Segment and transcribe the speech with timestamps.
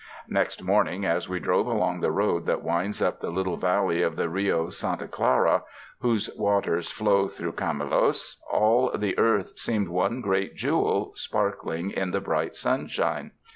[0.29, 4.15] Next morning as we drove along the road that winds up the little valley of
[4.15, 5.61] the Rio Santa Clara,
[5.99, 12.09] whose waters flow through Cam ulos, all the earth seemed one great jewel sparkling in
[12.09, 13.29] the bright sunshine.